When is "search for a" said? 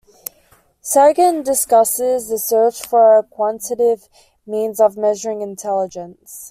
2.39-3.23